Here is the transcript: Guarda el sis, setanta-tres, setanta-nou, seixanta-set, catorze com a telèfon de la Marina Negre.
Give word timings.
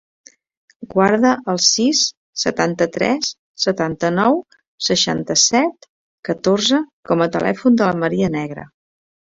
Guarda 0.93 1.33
el 1.53 1.59
sis, 1.65 2.01
setanta-tres, 2.45 3.31
setanta-nou, 3.67 4.43
seixanta-set, 4.89 5.91
catorze 6.33 6.83
com 7.13 7.27
a 7.27 7.31
telèfon 7.39 7.81
de 7.83 7.91
la 7.93 7.99
Marina 8.05 8.35
Negre. 8.41 8.69